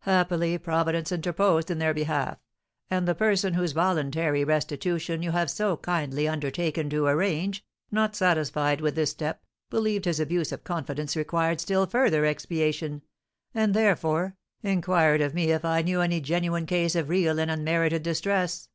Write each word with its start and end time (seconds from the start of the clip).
Happily 0.00 0.58
Providence 0.58 1.10
interposed 1.10 1.70
in 1.70 1.78
their 1.78 1.94
behalf, 1.94 2.36
and 2.90 3.08
the 3.08 3.14
person 3.14 3.54
whose 3.54 3.72
voluntary 3.72 4.44
restitution 4.44 5.22
you 5.22 5.30
have 5.30 5.50
so 5.50 5.78
kindly 5.78 6.28
undertaken 6.28 6.90
to 6.90 7.06
arrange, 7.06 7.64
not 7.90 8.14
satisfied 8.14 8.82
with 8.82 8.96
this 8.96 9.12
step, 9.12 9.42
believed 9.70 10.04
his 10.04 10.20
abuse 10.20 10.52
of 10.52 10.62
confidence 10.62 11.16
required 11.16 11.62
still 11.62 11.86
further 11.86 12.26
expiation, 12.26 13.00
and, 13.54 13.72
therefore, 13.72 14.36
inquired 14.62 15.22
of 15.22 15.32
me 15.32 15.44
if 15.50 15.64
I 15.64 15.80
knew 15.80 16.02
any 16.02 16.20
genuine 16.20 16.66
case 16.66 16.94
of 16.94 17.08
real 17.08 17.38
and 17.38 17.50
unmerited 17.50 18.02
distress. 18.02 18.68